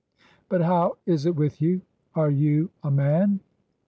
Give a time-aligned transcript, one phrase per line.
[0.49, 1.81] But how is it with you?
[2.15, 3.39] Are you a man?